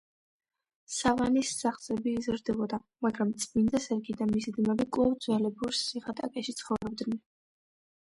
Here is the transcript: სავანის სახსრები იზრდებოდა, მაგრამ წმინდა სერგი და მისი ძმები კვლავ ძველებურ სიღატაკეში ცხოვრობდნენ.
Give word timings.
სავანის 0.93 1.51
სახსრები 1.57 2.15
იზრდებოდა, 2.21 2.81
მაგრამ 3.07 3.35
წმინდა 3.45 3.83
სერგი 3.87 4.19
და 4.25 4.31
მისი 4.35 4.57
ძმები 4.59 4.91
კვლავ 4.99 5.17
ძველებურ 5.29 5.81
სიღატაკეში 5.85 6.61
ცხოვრობდნენ. 6.65 7.27